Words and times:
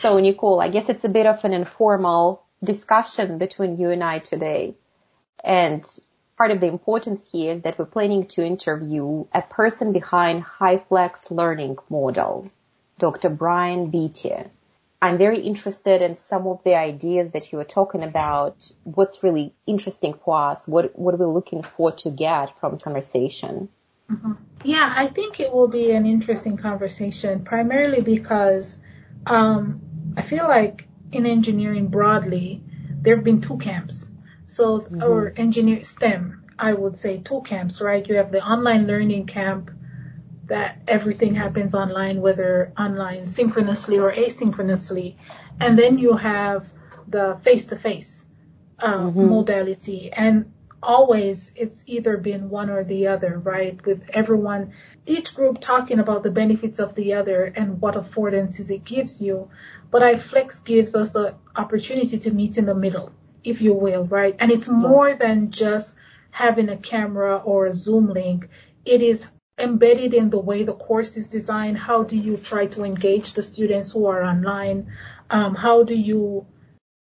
So 0.00 0.18
Nicole, 0.18 0.62
I 0.62 0.70
guess 0.70 0.88
it's 0.88 1.04
a 1.04 1.10
bit 1.10 1.26
of 1.26 1.44
an 1.44 1.52
informal 1.52 2.42
discussion 2.64 3.36
between 3.36 3.76
you 3.76 3.90
and 3.90 4.02
I 4.02 4.18
today. 4.20 4.74
And 5.44 5.84
part 6.38 6.50
of 6.52 6.60
the 6.60 6.68
importance 6.68 7.30
here 7.30 7.56
is 7.56 7.62
that 7.64 7.78
we're 7.78 7.84
planning 7.84 8.26
to 8.28 8.42
interview 8.42 9.26
a 9.30 9.42
person 9.42 9.92
behind 9.92 10.42
HyFlex 10.42 11.30
learning 11.30 11.76
model, 11.90 12.46
Dr. 12.98 13.28
Brian 13.28 13.90
Beatty. 13.90 14.36
I'm 15.02 15.18
very 15.18 15.40
interested 15.40 16.00
in 16.00 16.16
some 16.16 16.46
of 16.46 16.64
the 16.64 16.76
ideas 16.76 17.32
that 17.32 17.52
you 17.52 17.58
were 17.58 17.64
talking 17.64 18.02
about. 18.02 18.70
What's 18.84 19.22
really 19.22 19.52
interesting 19.66 20.14
for 20.14 20.50
us? 20.50 20.66
What, 20.66 20.98
what 20.98 21.12
are 21.12 21.18
we 21.18 21.26
looking 21.26 21.62
for 21.62 21.92
to 21.92 22.10
get 22.10 22.58
from 22.58 22.78
conversation? 22.78 23.68
Mm-hmm. 24.10 24.32
Yeah, 24.64 24.90
I 24.96 25.08
think 25.08 25.40
it 25.40 25.52
will 25.52 25.68
be 25.68 25.92
an 25.92 26.06
interesting 26.06 26.56
conversation, 26.56 27.44
primarily 27.44 28.00
because 28.00 28.78
um, 29.26 29.82
I 30.16 30.22
feel 30.22 30.44
like 30.44 30.86
in 31.12 31.26
engineering 31.26 31.88
broadly, 31.88 32.62
there 33.02 33.16
have 33.16 33.24
been 33.24 33.40
two 33.40 33.58
camps. 33.58 34.10
So, 34.46 34.80
mm-hmm. 34.80 35.02
or 35.02 35.32
engineer 35.36 35.84
STEM, 35.84 36.44
I 36.58 36.72
would 36.72 36.96
say 36.96 37.18
two 37.18 37.42
camps, 37.42 37.80
right? 37.80 38.06
You 38.06 38.16
have 38.16 38.32
the 38.32 38.44
online 38.44 38.86
learning 38.86 39.26
camp 39.26 39.70
that 40.46 40.82
everything 40.88 41.34
happens 41.34 41.74
online, 41.74 42.20
whether 42.20 42.72
online 42.78 43.26
synchronously 43.26 43.98
or 43.98 44.12
asynchronously. 44.12 45.16
And 45.60 45.78
then 45.78 45.98
you 45.98 46.16
have 46.16 46.68
the 47.06 47.38
face 47.42 47.66
to 47.66 47.76
face 47.76 48.26
modality. 48.82 50.12
And 50.12 50.49
always 50.82 51.52
it's 51.56 51.84
either 51.86 52.16
been 52.16 52.50
one 52.50 52.70
or 52.70 52.84
the 52.84 53.08
other, 53.08 53.38
right? 53.38 53.84
With 53.84 54.08
everyone, 54.10 54.72
each 55.06 55.34
group 55.34 55.60
talking 55.60 55.98
about 55.98 56.22
the 56.22 56.30
benefits 56.30 56.78
of 56.78 56.94
the 56.94 57.14
other 57.14 57.44
and 57.44 57.80
what 57.80 57.94
affordances 57.94 58.70
it 58.70 58.84
gives 58.84 59.20
you. 59.20 59.50
But 59.90 60.02
HyFlex 60.02 60.64
gives 60.64 60.94
us 60.94 61.10
the 61.10 61.34
opportunity 61.54 62.18
to 62.18 62.30
meet 62.30 62.56
in 62.56 62.66
the 62.66 62.74
middle, 62.74 63.12
if 63.44 63.60
you 63.60 63.74
will, 63.74 64.04
right? 64.04 64.36
And 64.38 64.50
it's 64.50 64.68
more 64.68 65.14
than 65.14 65.50
just 65.50 65.96
having 66.30 66.68
a 66.68 66.76
camera 66.76 67.36
or 67.36 67.66
a 67.66 67.72
Zoom 67.72 68.08
link. 68.08 68.48
It 68.84 69.02
is 69.02 69.26
embedded 69.58 70.14
in 70.14 70.30
the 70.30 70.38
way 70.38 70.62
the 70.62 70.72
course 70.72 71.16
is 71.16 71.26
designed. 71.26 71.76
How 71.76 72.04
do 72.04 72.16
you 72.16 72.36
try 72.36 72.66
to 72.68 72.84
engage 72.84 73.34
the 73.34 73.42
students 73.42 73.92
who 73.92 74.06
are 74.06 74.22
online? 74.22 74.92
Um, 75.28 75.54
how 75.54 75.82
do 75.82 75.94
you 75.94 76.46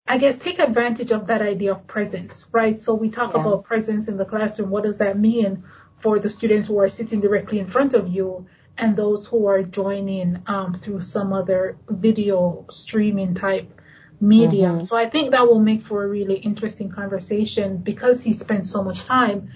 I 0.07 0.17
guess 0.17 0.37
take 0.37 0.59
advantage 0.59 1.11
of 1.11 1.27
that 1.27 1.41
idea 1.41 1.73
of 1.73 1.85
presence, 1.85 2.45
right? 2.51 2.81
So 2.81 2.93
we 2.93 3.09
talk 3.09 3.33
yeah. 3.33 3.41
about 3.41 3.65
presence 3.65 4.07
in 4.07 4.15
the 4.15 4.25
classroom. 4.25 4.69
What 4.69 4.83
does 4.83 4.99
that 4.99 5.19
mean 5.19 5.63
for 5.97 6.19
the 6.19 6.29
students 6.29 6.69
who 6.69 6.79
are 6.79 6.87
sitting 6.87 7.19
directly 7.19 7.59
in 7.59 7.67
front 7.67 7.93
of 7.93 8.07
you 8.07 8.47
and 8.77 8.95
those 8.95 9.27
who 9.27 9.47
are 9.47 9.63
joining 9.63 10.43
um, 10.47 10.73
through 10.73 11.01
some 11.01 11.33
other 11.33 11.77
video 11.89 12.65
streaming 12.69 13.33
type 13.33 13.81
medium? 14.21 14.77
Mm-hmm. 14.77 14.85
So 14.85 14.95
I 14.95 15.09
think 15.09 15.31
that 15.31 15.45
will 15.45 15.59
make 15.59 15.83
for 15.83 16.03
a 16.03 16.07
really 16.07 16.35
interesting 16.35 16.89
conversation 16.89 17.77
because 17.77 18.21
he 18.21 18.31
spent 18.31 18.65
so 18.65 18.83
much 18.83 19.03
time 19.03 19.49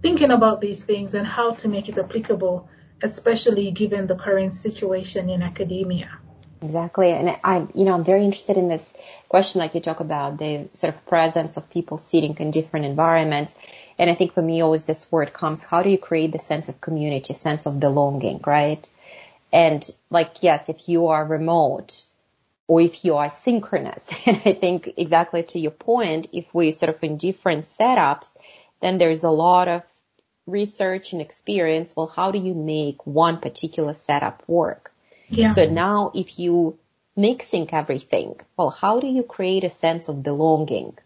thinking 0.00 0.30
about 0.30 0.60
these 0.60 0.84
things 0.84 1.12
and 1.14 1.26
how 1.26 1.52
to 1.54 1.68
make 1.68 1.88
it 1.88 1.98
applicable, 1.98 2.70
especially 3.02 3.72
given 3.72 4.06
the 4.06 4.16
current 4.16 4.54
situation 4.54 5.28
in 5.28 5.42
academia. 5.42 6.18
Exactly. 6.60 7.12
And 7.12 7.36
I'm, 7.44 7.70
you 7.74 7.84
know, 7.84 7.94
I'm 7.94 8.04
very 8.04 8.24
interested 8.24 8.56
in 8.56 8.68
this 8.68 8.92
question, 9.28 9.60
like 9.60 9.74
you 9.74 9.80
talk 9.80 10.00
about 10.00 10.38
the 10.38 10.68
sort 10.72 10.94
of 10.94 11.06
presence 11.06 11.56
of 11.56 11.70
people 11.70 11.98
sitting 11.98 12.36
in 12.38 12.50
different 12.50 12.86
environments. 12.86 13.54
And 13.98 14.10
I 14.10 14.14
think 14.14 14.32
for 14.32 14.42
me, 14.42 14.60
always 14.60 14.84
this 14.84 15.10
word 15.12 15.32
comes, 15.32 15.62
how 15.62 15.82
do 15.82 15.90
you 15.90 15.98
create 15.98 16.32
the 16.32 16.38
sense 16.38 16.68
of 16.68 16.80
community, 16.80 17.34
sense 17.34 17.66
of 17.66 17.78
belonging, 17.78 18.40
right? 18.44 18.88
And 19.52 19.88
like, 20.10 20.42
yes, 20.42 20.68
if 20.68 20.88
you 20.88 21.08
are 21.08 21.24
remote 21.24 22.04
or 22.66 22.80
if 22.80 23.04
you 23.04 23.16
are 23.16 23.30
synchronous, 23.30 24.08
and 24.26 24.42
I 24.44 24.52
think 24.54 24.94
exactly 24.96 25.44
to 25.44 25.60
your 25.60 25.70
point, 25.70 26.28
if 26.32 26.52
we 26.52 26.72
sort 26.72 26.94
of 26.94 27.02
in 27.04 27.18
different 27.18 27.66
setups, 27.66 28.32
then 28.80 28.98
there's 28.98 29.24
a 29.24 29.30
lot 29.30 29.68
of 29.68 29.82
research 30.46 31.12
and 31.12 31.22
experience. 31.22 31.94
Well, 31.94 32.06
how 32.08 32.32
do 32.32 32.38
you 32.38 32.54
make 32.54 33.06
one 33.06 33.38
particular 33.38 33.94
setup 33.94 34.42
work? 34.48 34.92
Yeah. 35.28 35.52
So 35.52 35.66
now 35.66 36.12
if 36.14 36.38
you 36.38 36.78
mixing 37.16 37.72
everything, 37.72 38.40
well, 38.56 38.70
how 38.70 39.00
do 39.00 39.06
you 39.06 39.22
create 39.22 39.64
a 39.64 39.70
sense 39.70 40.08
of 40.08 40.22
belonging 40.22 40.96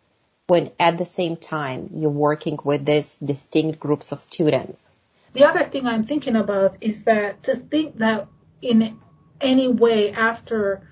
when 0.47 0.71
at 0.78 0.99
the 0.99 1.05
same 1.05 1.37
time 1.37 1.91
you're 1.94 2.10
working 2.10 2.59
with 2.65 2.84
these 2.84 3.16
distinct 3.19 3.81
groups 3.81 4.12
of 4.12 4.21
students? 4.21 4.97
The 5.33 5.44
other 5.44 5.65
thing 5.65 5.87
I'm 5.87 6.05
thinking 6.05 6.37
about 6.37 6.77
is 6.81 7.05
that 7.05 7.44
to 7.44 7.56
think 7.56 7.99
that 7.99 8.28
in 8.60 8.99
any 9.41 9.69
way 9.69 10.12
after 10.12 10.83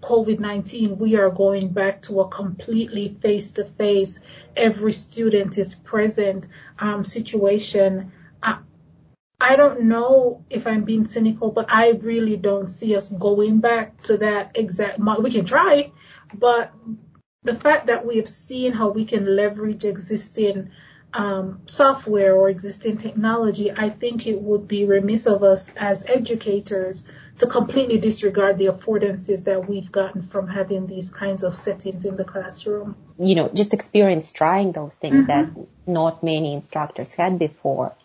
COVID-19, 0.00 0.96
we 0.96 1.16
are 1.16 1.30
going 1.30 1.68
back 1.68 2.02
to 2.02 2.20
a 2.20 2.28
completely 2.28 3.16
face-to-face, 3.20 4.20
every 4.56 4.92
student 4.92 5.58
is 5.58 5.74
present 5.74 6.48
um, 6.78 7.04
situation. 7.04 8.12
I 9.40 9.56
don't 9.56 9.82
know 9.82 10.44
if 10.50 10.66
I'm 10.66 10.84
being 10.84 11.06
cynical, 11.06 11.50
but 11.50 11.72
I 11.72 11.90
really 11.90 12.36
don't 12.36 12.68
see 12.68 12.94
us 12.94 13.10
going 13.10 13.60
back 13.60 14.02
to 14.02 14.18
that 14.18 14.52
exact 14.54 14.98
model. 14.98 15.22
We 15.22 15.30
can 15.30 15.46
try, 15.46 15.92
but 16.34 16.72
the 17.42 17.54
fact 17.54 17.86
that 17.86 18.06
we 18.06 18.16
have 18.16 18.28
seen 18.28 18.72
how 18.72 18.90
we 18.90 19.06
can 19.06 19.36
leverage 19.36 19.84
existing 19.84 20.70
um, 21.12 21.62
software 21.66 22.36
or 22.36 22.50
existing 22.50 22.98
technology, 22.98 23.72
I 23.72 23.88
think 23.88 24.26
it 24.26 24.40
would 24.40 24.68
be 24.68 24.84
remiss 24.84 25.26
of 25.26 25.42
us 25.42 25.70
as 25.76 26.04
educators 26.06 27.04
to 27.38 27.46
completely 27.46 27.98
disregard 27.98 28.58
the 28.58 28.66
affordances 28.66 29.44
that 29.44 29.68
we've 29.68 29.90
gotten 29.90 30.22
from 30.22 30.46
having 30.46 30.86
these 30.86 31.10
kinds 31.10 31.42
of 31.42 31.56
settings 31.56 32.04
in 32.04 32.16
the 32.16 32.24
classroom. 32.24 32.94
You 33.18 33.34
know, 33.34 33.48
just 33.48 33.74
experience 33.74 34.30
trying 34.32 34.72
those 34.72 34.96
things 34.96 35.26
mm-hmm. 35.26 35.26
that 35.26 35.66
not 35.86 36.22
many 36.22 36.54
instructors 36.54 37.14
had 37.14 37.38
before. 37.38 37.96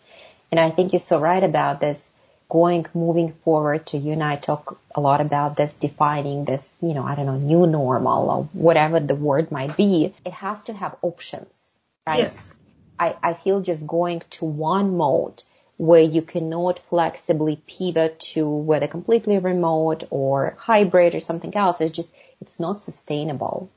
And 0.50 0.60
I 0.60 0.70
think 0.70 0.92
you're 0.92 1.00
so 1.00 1.18
right 1.18 1.42
about 1.42 1.80
this 1.80 2.10
going, 2.48 2.86
moving 2.94 3.32
forward 3.32 3.86
to 3.86 3.98
you 3.98 4.12
and 4.12 4.22
I 4.22 4.36
talk 4.36 4.78
a 4.94 5.00
lot 5.00 5.20
about 5.20 5.56
this 5.56 5.74
defining 5.74 6.44
this, 6.44 6.76
you 6.80 6.94
know, 6.94 7.02
I 7.02 7.16
don't 7.16 7.26
know, 7.26 7.36
new 7.36 7.66
normal 7.66 8.30
or 8.30 8.48
whatever 8.52 9.00
the 9.00 9.16
word 9.16 9.50
might 9.50 9.76
be. 9.76 10.14
It 10.24 10.32
has 10.32 10.62
to 10.64 10.72
have 10.72 10.96
options, 11.02 11.76
right? 12.06 12.18
Yes. 12.18 12.56
I, 12.98 13.16
I 13.22 13.34
feel 13.34 13.60
just 13.60 13.86
going 13.86 14.22
to 14.30 14.44
one 14.44 14.96
mode 14.96 15.42
where 15.76 16.02
you 16.02 16.22
cannot 16.22 16.78
flexibly 16.78 17.60
pivot 17.66 18.18
to 18.18 18.48
whether 18.48 18.86
completely 18.86 19.38
remote 19.38 20.04
or 20.10 20.56
hybrid 20.58 21.14
or 21.14 21.20
something 21.20 21.54
else 21.54 21.80
is 21.80 21.90
just, 21.90 22.10
it's 22.40 22.58
not 22.58 22.80
sustainable. 22.80 23.70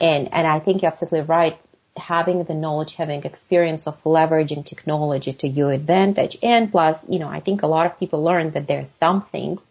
And, 0.00 0.32
and 0.32 0.46
I 0.46 0.60
think 0.60 0.82
you're 0.82 0.90
absolutely 0.90 1.20
right 1.22 1.58
having 1.96 2.44
the 2.44 2.54
knowledge, 2.54 2.94
having 2.94 3.24
experience 3.24 3.86
of 3.86 4.02
leveraging 4.04 4.64
technology 4.64 5.32
to 5.32 5.48
your 5.48 5.72
advantage. 5.72 6.36
And 6.42 6.70
plus, 6.70 7.02
you 7.08 7.18
know, 7.18 7.28
I 7.28 7.40
think 7.40 7.62
a 7.62 7.66
lot 7.66 7.86
of 7.86 7.98
people 7.98 8.22
learn 8.22 8.50
that 8.52 8.66
there's 8.66 8.90
some 8.90 9.22
things 9.22 9.68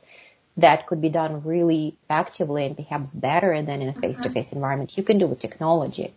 that 0.58 0.88
could 0.88 1.02
be 1.02 1.10
done 1.10 1.44
really 1.44 1.96
effectively 2.04 2.66
and 2.66 2.76
perhaps 2.76 3.14
better 3.14 3.62
than 3.62 3.82
in 3.82 3.90
a 3.90 3.94
face-to-face 3.94 4.48
mm-hmm. 4.48 4.58
environment. 4.58 4.98
You 4.98 5.04
can 5.04 5.18
do 5.18 5.28
with 5.28 5.40
technology. 5.40 6.14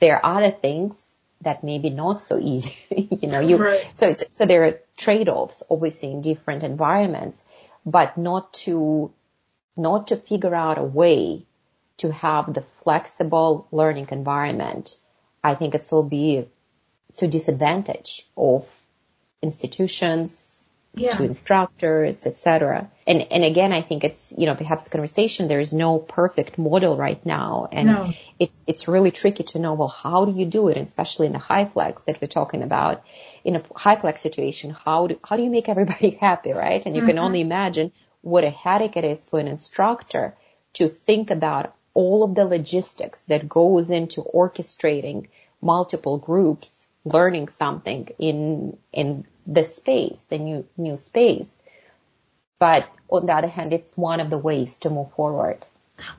There 0.00 0.16
are 0.16 0.36
other 0.38 0.50
things 0.50 1.16
that 1.40 1.64
may 1.64 1.78
be 1.78 1.90
not 1.90 2.22
so 2.22 2.38
easy. 2.38 2.76
you 2.90 3.28
know, 3.28 3.40
you, 3.40 3.56
right. 3.56 3.86
so, 3.94 4.12
so 4.12 4.46
there 4.46 4.64
are 4.64 4.78
trade-offs 4.96 5.62
obviously 5.68 6.12
in 6.12 6.20
different 6.20 6.62
environments, 6.62 7.42
but 7.84 8.16
not 8.16 8.52
to, 8.52 9.12
not 9.76 10.08
to 10.08 10.16
figure 10.16 10.54
out 10.54 10.78
a 10.78 10.84
way 10.84 11.44
to 11.98 12.12
have 12.12 12.54
the 12.54 12.62
flexible 12.82 13.66
learning 13.72 14.08
environment 14.10 14.96
I 15.42 15.54
think 15.54 15.74
it 15.74 15.86
will 15.90 16.04
be 16.04 16.48
to 17.16 17.26
disadvantage 17.26 18.26
of 18.36 18.68
institutions, 19.42 20.62
yeah. 20.94 21.10
to 21.10 21.24
instructors, 21.24 22.26
etc. 22.26 22.90
And 23.06 23.22
and 23.30 23.44
again, 23.44 23.72
I 23.72 23.82
think 23.82 24.04
it's 24.04 24.32
you 24.36 24.46
know 24.46 24.54
perhaps 24.54 24.88
conversation. 24.88 25.48
There 25.48 25.60
is 25.60 25.72
no 25.72 25.98
perfect 25.98 26.58
model 26.58 26.96
right 26.96 27.24
now, 27.24 27.68
and 27.72 27.86
no. 27.86 28.12
it's 28.38 28.62
it's 28.66 28.88
really 28.88 29.10
tricky 29.10 29.44
to 29.44 29.58
know 29.58 29.74
well 29.74 29.88
how 29.88 30.24
do 30.24 30.32
you 30.32 30.46
do 30.46 30.68
it, 30.68 30.76
and 30.76 30.86
especially 30.86 31.26
in 31.26 31.32
the 31.32 31.38
HyFlex 31.38 32.04
that 32.04 32.20
we're 32.20 32.28
talking 32.28 32.62
about. 32.62 33.02
In 33.44 33.56
a 33.56 33.60
HyFlex 33.60 34.18
situation, 34.18 34.70
how 34.70 35.06
do 35.06 35.18
how 35.24 35.36
do 35.36 35.42
you 35.42 35.50
make 35.50 35.68
everybody 35.74 36.10
happy, 36.10 36.52
right? 36.52 36.84
And 36.84 36.94
you 36.94 37.02
mm-hmm. 37.02 37.10
can 37.10 37.18
only 37.18 37.40
imagine 37.40 37.92
what 38.20 38.44
a 38.44 38.50
headache 38.50 38.96
it 38.96 39.04
is 39.04 39.24
for 39.24 39.40
an 39.40 39.48
instructor 39.48 40.36
to 40.74 40.88
think 40.88 41.30
about 41.30 41.74
all 41.94 42.22
of 42.22 42.34
the 42.34 42.44
logistics 42.44 43.22
that 43.24 43.48
goes 43.48 43.90
into 43.90 44.22
orchestrating 44.22 45.28
multiple 45.60 46.18
groups 46.18 46.88
learning 47.04 47.48
something 47.48 48.08
in 48.18 48.76
in 48.92 49.24
the 49.46 49.64
space, 49.64 50.24
the 50.24 50.38
new 50.38 50.66
new 50.76 50.96
space. 50.96 51.58
But 52.58 52.88
on 53.08 53.26
the 53.26 53.32
other 53.32 53.48
hand, 53.48 53.72
it's 53.72 53.96
one 53.96 54.20
of 54.20 54.30
the 54.30 54.38
ways 54.38 54.78
to 54.78 54.90
move 54.90 55.12
forward. 55.12 55.66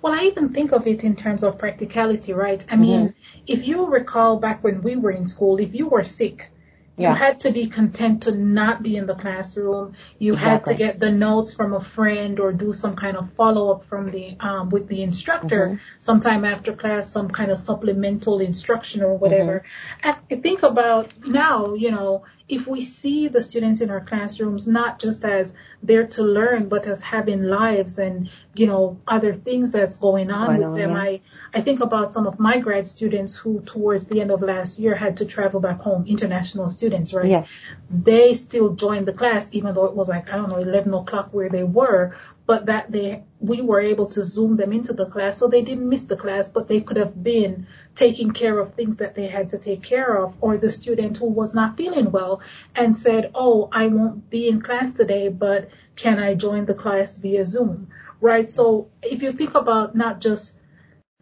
Well, 0.02 0.14
I 0.14 0.26
even 0.26 0.50
think 0.54 0.72
of 0.72 0.88
it 0.88 1.04
in 1.04 1.16
terms 1.16 1.44
of 1.44 1.58
practicality, 1.58 2.34
right? 2.34 2.64
I 2.70 2.76
mean, 2.76 3.10
mm-hmm. 3.10 3.44
if 3.48 3.68
you 3.68 3.88
recall 3.88 4.38
back 4.38 4.64
when 4.64 4.82
we 4.82 4.96
were 4.96 5.12
in 5.12 5.28
school, 5.28 5.60
if 5.60 5.74
you 5.74 5.88
were 5.88 6.04
sick, 6.04 6.50
you 6.98 7.04
Yeah. 7.04 7.16
had 7.16 7.40
to 7.42 7.52
be 7.52 7.66
content 7.68 8.24
to 8.24 8.32
not 8.32 8.84
be 8.84 8.98
in 8.98 9.06
the 9.08 9.16
classroom. 9.16 9.94
You 10.20 10.36
had 10.36 10.66
to 10.66 10.74
get 10.76 11.00
the 11.00 11.10
notes 11.12 11.54
from 11.56 11.74
a 11.74 11.80
friend 11.80 12.40
or 12.40 12.52
do 12.54 12.72
some 12.72 12.96
kind 12.96 13.18
of 13.18 13.32
follow 13.34 13.72
up 13.74 13.84
from 13.84 14.12
the 14.12 14.36
um, 14.40 14.70
with 14.70 14.88
the 14.88 15.02
instructor 15.04 15.64
Mm-hmm. 15.68 15.76
sometime 16.00 16.46
after 16.46 16.74
class, 16.74 17.10
some 17.10 17.30
kind 17.30 17.50
of 17.52 17.58
supplemental 17.58 18.40
instruction 18.42 19.02
or 19.02 19.16
whatever. 19.18 19.56
Mm-hmm. 20.04 20.10
And 20.10 20.18
I 20.32 20.36
think 20.42 20.62
about 20.64 21.14
now, 21.26 21.74
you 21.74 21.92
know, 21.92 22.24
if 22.50 22.68
we 22.68 22.84
see 22.84 23.30
the 23.30 23.42
students 23.42 23.80
in 23.82 23.90
our 23.90 24.02
classrooms 24.02 24.68
not 24.68 25.00
just 25.00 25.24
as 25.26 25.56
there 25.82 26.06
to 26.08 26.22
learn, 26.24 26.68
but 26.68 26.86
as 26.88 27.02
having 27.02 27.42
lives 27.44 27.98
and 28.00 28.30
you 28.54 28.68
know 28.68 29.00
other 29.08 29.34
things 29.34 29.72
that's 29.72 29.98
going 29.98 30.30
on 30.30 30.48
Going 30.48 30.58
with 30.60 30.68
on, 30.68 30.74
them. 30.76 30.92
yeah. 30.92 31.02
I 31.02 31.22
I 31.56 31.62
think 31.62 31.80
about 31.80 32.12
some 32.14 32.28
of 32.28 32.40
my 32.40 32.58
grad 32.60 32.88
students 32.88 33.36
who, 33.36 33.62
towards 33.62 34.06
the 34.08 34.20
end 34.22 34.32
of 34.32 34.42
last 34.42 34.78
year, 34.80 34.94
had 34.96 35.18
to 35.18 35.26
travel 35.26 35.60
back 35.62 35.80
home, 35.80 36.04
international 36.08 36.70
students, 36.70 36.83
right? 36.90 37.26
Yeah. 37.26 37.46
They 37.90 38.34
still 38.34 38.76
joined 38.76 39.08
the 39.08 39.14
class, 39.14 39.50
even 39.52 39.74
though 39.74 39.86
it 39.86 39.96
was 39.96 40.10
like, 40.10 40.30
I 40.30 40.38
don't 40.38 40.50
know, 40.50 40.58
11 40.58 40.94
o'clock 40.94 41.30
where 41.32 41.50
they 41.50 41.64
were, 41.64 42.16
but 42.46 42.66
that 42.66 42.92
they, 42.92 43.24
we 43.40 43.62
were 43.62 43.80
able 43.80 44.08
to 44.08 44.24
zoom 44.24 44.58
them 44.58 44.74
into 44.74 44.94
the 44.94 45.06
class. 45.06 45.38
So 45.38 45.48
they 45.48 45.62
didn't 45.62 45.88
miss 45.88 46.06
the 46.06 46.16
class, 46.16 46.50
but 46.50 46.68
they 46.68 46.82
could 46.82 46.98
have 46.98 47.22
been 47.22 47.68
taking 47.96 48.32
care 48.32 48.58
of 48.60 48.74
things 48.74 48.98
that 48.98 49.16
they 49.16 49.28
had 49.28 49.52
to 49.52 49.58
take 49.58 49.84
care 49.84 50.18
of. 50.24 50.38
Or 50.42 50.58
the 50.58 50.72
student 50.72 51.18
who 51.18 51.28
was 51.28 51.54
not 51.54 51.78
feeling 51.78 52.12
well 52.12 52.42
and 52.76 52.96
said, 52.96 53.32
Oh, 53.36 53.70
I 53.72 53.88
won't 53.88 54.30
be 54.30 54.48
in 54.48 54.62
class 54.62 54.94
today, 54.94 55.30
but 55.30 55.70
can 55.96 56.20
I 56.20 56.34
join 56.36 56.66
the 56.66 56.74
class 56.74 57.18
via 57.18 57.46
Zoom? 57.46 57.90
Right? 58.20 58.50
So 58.50 58.90
if 59.02 59.22
you 59.22 59.32
think 59.32 59.56
about 59.56 59.96
not 59.96 60.22
just 60.22 60.54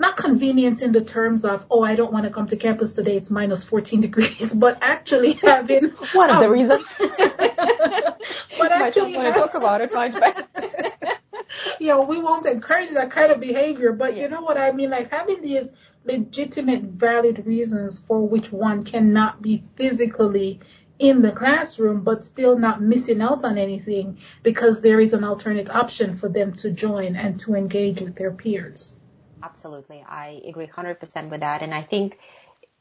not 0.02 0.18
convenience 0.18 0.82
in 0.82 0.92
the 0.92 1.04
terms 1.04 1.46
of, 1.46 1.66
oh, 1.72 1.84
I 1.84 1.96
don't 1.96 2.12
want 2.12 2.26
to 2.26 2.32
come 2.32 2.48
to 2.48 2.58
campus 2.58 2.92
today, 2.92 3.16
it's 3.16 3.30
minus 3.30 3.64
14 3.64 4.02
degrees, 4.02 4.54
but 4.66 4.78
actually 4.82 5.34
having 5.34 5.90
One 6.14 6.30
of 6.30 6.40
the 6.40 6.46
um, 6.48 6.52
reasons. 6.52 6.86
but 8.58 8.72
I 8.72 8.90
don't 8.90 9.14
want 9.14 9.34
to 9.34 9.40
talk 9.40 9.54
about 9.54 9.82
it 9.82 9.94
much, 9.94 10.14
but 10.14 11.20
you 11.80 11.88
know, 11.88 12.02
we 12.02 12.22
won't 12.22 12.46
encourage 12.46 12.92
that 12.92 13.12
kind 13.12 13.32
of 13.32 13.40
behavior, 13.40 13.92
but 13.92 14.18
you 14.18 14.28
know 14.30 14.42
what 14.42 14.58
I 14.58 14.72
mean? 14.72 14.90
Like 14.90 15.12
having 15.12 15.42
these 15.42 15.72
legitimate, 16.04 16.84
valid 16.84 17.46
reasons 17.46 18.00
for 18.00 18.28
which 18.28 18.52
one 18.52 18.84
cannot 18.84 19.42
be 19.42 19.64
physically 19.76 20.60
in 21.00 21.22
the 21.22 21.32
classroom, 21.32 22.04
but 22.04 22.24
still 22.24 22.58
not 22.58 22.82
missing 22.82 23.22
out 23.22 23.44
on 23.44 23.58
anything 23.58 24.20
because 24.44 24.82
there 24.82 25.00
is 25.00 25.14
an 25.14 25.24
alternate 25.24 25.70
option 25.70 26.16
for 26.16 26.30
them 26.30 26.54
to 26.54 26.70
join 26.70 27.16
and 27.16 27.40
to 27.40 27.56
engage 27.56 28.02
with 28.02 28.16
their 28.16 28.32
peers. 28.32 28.96
Absolutely. 29.44 30.04
I 30.08 30.42
agree 30.46 30.68
100% 30.68 31.30
with 31.30 31.40
that. 31.42 31.62
And 31.62 31.74
I 31.74 31.84
think, 31.84 32.18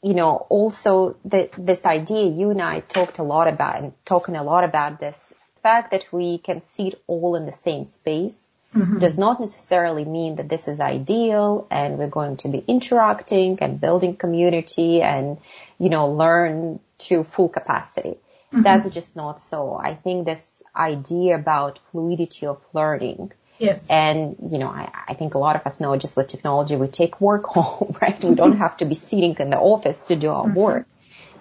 you 0.02 0.14
know, 0.14 0.46
also 0.48 1.16
that 1.26 1.50
this 1.58 1.86
idea 1.86 2.26
you 2.26 2.50
and 2.50 2.62
I 2.62 2.80
talked 2.80 3.18
a 3.18 3.22
lot 3.22 3.48
about 3.48 3.82
and 3.82 3.92
talking 4.04 4.36
a 4.36 4.42
lot 4.42 4.64
about 4.64 4.98
this 4.98 5.32
fact 5.62 5.90
that 5.90 6.12
we 6.12 6.38
can 6.38 6.62
sit 6.62 6.94
all 7.06 7.36
in 7.36 7.46
the 7.46 7.52
same 7.52 7.84
space 7.84 8.50
mm-hmm. 8.74 8.98
does 8.98 9.18
not 9.18 9.40
necessarily 9.40 10.04
mean 10.04 10.36
that 10.36 10.48
this 10.48 10.68
is 10.68 10.80
ideal 10.80 11.66
and 11.70 11.98
we're 11.98 12.08
going 12.08 12.36
to 12.38 12.48
be 12.48 12.64
interacting 12.66 13.58
and 13.60 13.80
building 13.80 14.16
community 14.16 15.02
and, 15.02 15.38
you 15.78 15.88
know, 15.88 16.08
learn 16.08 16.80
to 16.98 17.24
full 17.24 17.48
capacity. 17.48 18.16
Mm-hmm. 18.52 18.62
That's 18.62 18.90
just 18.90 19.16
not 19.16 19.40
so. 19.40 19.74
I 19.74 19.94
think 19.94 20.24
this 20.24 20.62
idea 20.74 21.36
about 21.36 21.78
fluidity 21.90 22.46
of 22.46 22.66
learning 22.72 23.32
Yes. 23.60 23.90
and, 23.90 24.36
you 24.50 24.58
know, 24.58 24.68
I, 24.68 24.90
I 25.08 25.14
think 25.14 25.34
a 25.34 25.38
lot 25.38 25.54
of 25.54 25.66
us 25.66 25.80
know 25.80 25.94
just 25.96 26.16
with 26.16 26.28
technology, 26.28 26.76
we 26.76 26.88
take 26.88 27.20
work 27.20 27.44
home, 27.58 27.96
right? 28.00 28.22
We 28.24 28.34
don't 28.34 28.56
have 28.56 28.78
to 28.78 28.86
be 28.86 28.94
sitting 28.94 29.36
in 29.38 29.50
the 29.50 29.58
office 29.58 30.02
to 30.02 30.16
do 30.16 30.30
our 30.30 30.44
mm-hmm. 30.44 30.54
work. 30.54 30.86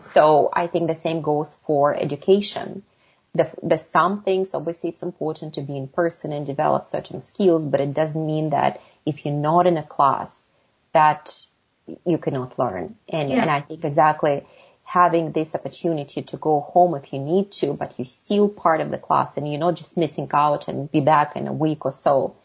So 0.01 0.50
I 0.51 0.68
think 0.68 0.88
the 0.88 0.95
same 0.95 1.21
goes 1.21 1.57
for 1.66 1.95
education. 1.95 2.83
The, 3.36 3.51
the 3.63 3.77
some 3.77 4.24
things, 4.24 4.54
obviously 4.54 4.89
it's 4.89 5.04
important 5.04 5.54
to 5.56 5.62
be 5.62 5.77
in 5.77 5.88
person 5.88 6.33
and 6.33 6.45
develop 6.45 6.86
certain 6.86 7.21
skills, 7.21 7.66
but 7.66 7.80
it 7.80 7.94
doesn't 7.94 8.25
mean 8.25 8.50
that 8.51 8.81
if 9.06 9.25
you're 9.25 9.33
not 9.33 9.68
in 9.68 9.77
a 9.77 9.83
class 9.83 10.45
that 10.94 11.45
you 12.06 12.18
cannot 12.18 12.60
learn. 12.60 12.95
And, 13.07 13.30
Yeah. 13.30 13.42
and 13.42 13.51
I 13.51 13.62
think 13.62 13.86
exactly 13.86 14.45
having 14.89 15.31
this 15.31 15.53
opportunity 15.53 16.24
to 16.24 16.38
go 16.38 16.62
home 16.62 16.95
if 16.95 17.13
you 17.13 17.19
need 17.19 17.51
to, 17.51 17.74
but 17.74 17.94
you're 18.00 18.06
still 18.06 18.50
part 18.50 18.81
of 18.81 18.89
the 18.89 18.97
class 18.97 19.38
and 19.38 19.47
you're 19.47 19.59
not 19.59 19.75
just 19.75 19.95
missing 19.97 20.27
out 20.33 20.68
and 20.68 20.91
be 20.91 21.00
back 21.00 21.36
in 21.36 21.47
a 21.47 21.53
week 21.53 21.86
or 21.86 21.91
so. 21.91 22.36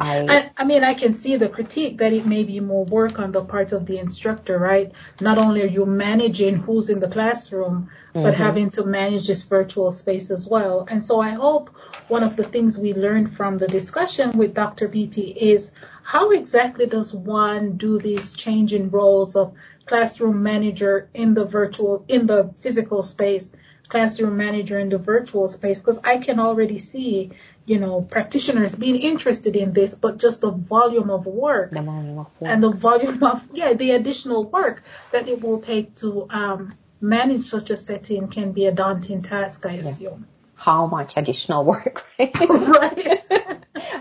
I, 0.00 0.26
I, 0.28 0.50
I 0.56 0.64
mean, 0.64 0.82
I 0.82 0.94
can 0.94 1.12
see 1.12 1.36
the 1.36 1.48
critique 1.48 1.98
that 1.98 2.14
it 2.14 2.26
may 2.26 2.42
be 2.42 2.58
more 2.58 2.86
work 2.86 3.18
on 3.18 3.32
the 3.32 3.44
part 3.44 3.72
of 3.72 3.84
the 3.84 3.98
instructor, 3.98 4.58
right? 4.58 4.92
Not 5.20 5.36
only 5.36 5.62
are 5.62 5.66
you 5.66 5.84
managing 5.84 6.56
who's 6.56 6.88
in 6.88 7.00
the 7.00 7.08
classroom, 7.08 7.90
but 8.14 8.20
mm-hmm. 8.20 8.42
having 8.42 8.70
to 8.72 8.84
manage 8.84 9.26
this 9.26 9.42
virtual 9.42 9.92
space 9.92 10.30
as 10.30 10.46
well. 10.46 10.86
And 10.88 11.04
so 11.04 11.20
I 11.20 11.30
hope 11.30 11.70
one 12.08 12.22
of 12.22 12.36
the 12.36 12.44
things 12.44 12.78
we 12.78 12.94
learned 12.94 13.36
from 13.36 13.58
the 13.58 13.66
discussion 13.66 14.30
with 14.38 14.54
Dr. 14.54 14.88
Beatty 14.88 15.32
is 15.32 15.70
how 16.02 16.30
exactly 16.30 16.86
does 16.86 17.12
one 17.12 17.76
do 17.76 17.98
these 17.98 18.32
changing 18.32 18.90
roles 18.90 19.36
of 19.36 19.52
classroom 19.84 20.42
manager 20.42 21.10
in 21.12 21.34
the 21.34 21.44
virtual, 21.44 22.06
in 22.08 22.26
the 22.26 22.54
physical 22.56 23.02
space, 23.02 23.52
classroom 23.90 24.36
manager 24.36 24.78
in 24.78 24.88
the 24.88 24.98
virtual 24.98 25.48
space? 25.48 25.80
Because 25.80 25.98
I 26.02 26.18
can 26.18 26.40
already 26.40 26.78
see, 26.78 27.32
you 27.66 27.78
know, 27.78 28.00
practitioners 28.00 28.74
being 28.74 28.96
interested 28.96 29.56
in 29.56 29.72
this, 29.72 29.94
but 29.94 30.18
just 30.18 30.40
the 30.40 30.50
volume 30.50 31.10
of 31.10 31.26
work 31.26 31.70
the 31.70 31.82
volume 31.82 32.18
of 32.18 32.26
work. 32.40 32.50
and 32.50 32.62
the 32.62 32.70
volume 32.70 33.22
of 33.22 33.44
yeah 33.52 33.74
the 33.74 33.90
additional 33.90 34.44
work 34.44 34.82
that 35.12 35.28
it 35.28 35.42
will 35.42 35.60
take 35.60 35.94
to 35.96 36.26
um, 36.30 36.70
manage 37.00 37.42
such 37.42 37.70
a 37.70 37.76
setting 37.76 38.28
can 38.28 38.52
be 38.52 38.66
a 38.66 38.72
daunting 38.72 39.22
task 39.22 39.66
i 39.66 39.72
assume 39.72 40.26
how 40.60 40.86
much 40.86 41.16
additional 41.16 41.64
work, 41.64 42.04
right? 42.18 42.38
right 42.50 43.22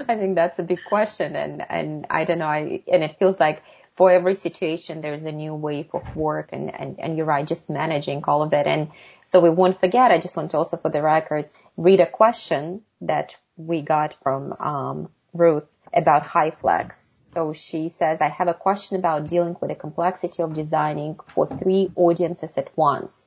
I 0.09 0.15
think 0.15 0.35
that's 0.35 0.59
a 0.59 0.63
big 0.63 0.79
question 0.83 1.35
and, 1.35 1.63
and 1.69 2.05
I 2.09 2.25
don't 2.25 2.39
know, 2.39 2.47
I, 2.47 2.83
and 2.91 3.03
it 3.03 3.17
feels 3.17 3.39
like 3.39 3.63
for 3.99 4.09
every 4.09 4.35
situation 4.35 5.01
there's 5.01 5.25
a 5.25 5.31
new 5.33 5.53
wave 5.53 5.89
of 5.93 6.15
work 6.15 6.51
and, 6.53 6.73
and, 6.73 7.01
and 7.01 7.17
you're 7.17 7.25
right, 7.25 7.45
just 7.45 7.69
managing 7.69 8.23
all 8.23 8.41
of 8.43 8.53
it. 8.53 8.65
And 8.65 8.91
so 9.25 9.41
we 9.41 9.49
won't 9.49 9.81
forget, 9.81 10.09
I 10.09 10.19
just 10.19 10.37
want 10.37 10.51
to 10.51 10.57
also 10.57 10.77
for 10.77 10.89
the 10.89 11.01
records 11.01 11.53
read 11.75 11.99
a 11.99 12.05
question 12.05 12.81
that 13.01 13.35
we 13.57 13.81
got 13.81 14.15
from 14.23 14.53
um, 14.57 15.09
Ruth 15.33 15.65
about 15.93 16.23
HyFlex. 16.23 16.93
So 17.25 17.51
she 17.51 17.89
says, 17.89 18.21
I 18.21 18.29
have 18.29 18.47
a 18.47 18.53
question 18.53 18.95
about 18.95 19.27
dealing 19.27 19.57
with 19.59 19.67
the 19.67 19.75
complexity 19.75 20.43
of 20.43 20.53
designing 20.53 21.19
for 21.35 21.45
three 21.45 21.91
audiences 21.97 22.57
at 22.57 22.69
once. 22.77 23.25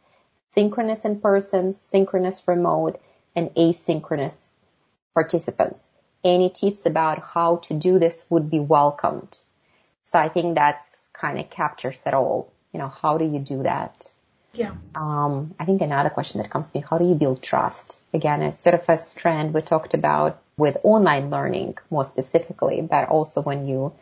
Synchronous 0.53 1.05
in 1.05 1.21
person, 1.21 1.75
synchronous 1.75 2.49
remote, 2.49 2.99
and 3.37 3.51
asynchronous 3.57 4.47
participants. 5.13 5.91
Any 6.25 6.49
tips 6.49 6.87
about 6.87 7.23
how 7.23 7.57
to 7.57 7.75
do 7.75 7.99
this 7.99 8.25
would 8.31 8.49
be 8.49 8.59
welcomed. 8.59 9.37
So 10.05 10.19
I 10.19 10.29
think 10.29 10.55
that's 10.55 11.11
kind 11.13 11.39
of 11.39 11.51
captures 11.51 12.03
it 12.07 12.15
all. 12.15 12.53
You 12.73 12.81
know, 12.81 12.89
how 12.89 13.19
do 13.19 13.25
you 13.25 13.39
do 13.39 13.63
that? 13.65 14.11
yeah 14.55 14.73
Um, 14.95 15.55
I 15.59 15.65
think 15.65 15.81
another 15.83 16.11
question 16.11 16.43
that 16.43 16.51
comes 16.51 16.71
to 16.71 16.79
me, 16.79 16.85
how 16.89 16.99
do 16.99 17.05
you 17.05 17.15
build 17.15 17.43
trust? 17.43 17.97
Again, 18.13 18.43
it's 18.43 18.59
sort 18.59 18.75
of 18.75 18.89
a 18.89 18.99
strand 18.99 19.55
we 19.55 19.63
talked 19.63 19.95
about 19.95 20.41
with 20.57 20.77
online 20.83 21.31
learning 21.31 21.79
more 21.91 22.05
specifically, 22.05 22.83
but 22.83 23.09
also 23.09 23.41
when 23.43 23.67
you 23.67 23.93